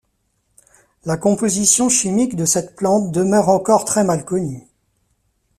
La 1.05 1.15
composition 1.15 1.87
chimique 1.87 2.35
de 2.35 2.45
cette 2.45 2.75
plante 2.75 3.11
demeure 3.11 3.49
encore 3.49 3.85
très 3.85 4.03
mal 4.03 4.25
connue. 4.25 4.65